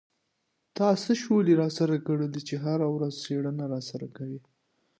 تا 0.75 0.87
څه 1.03 1.11
شولې 1.23 1.53
را 1.61 1.69
سره 1.77 1.95
کرلې 2.05 2.27
دي 2.33 2.41
چې 2.47 2.55
هره 2.63 2.87
ورځ 2.95 3.13
څېړنه 3.23 3.65
را 3.73 3.81
سره 3.89 4.07
کوې. 4.15 4.39